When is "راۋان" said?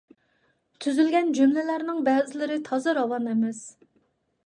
3.01-3.33